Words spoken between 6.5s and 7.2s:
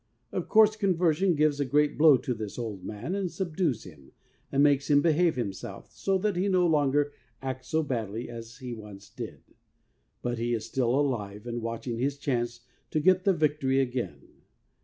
longer